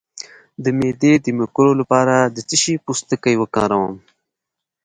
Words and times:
د 0.63 0.65
معدې 0.79 1.13
د 1.25 1.27
مکروب 1.39 1.75
لپاره 1.81 2.15
د 2.35 2.37
څه 2.47 2.55
شي 2.61 2.73
پوستکی 2.85 3.35
وکاروم؟ 3.37 3.93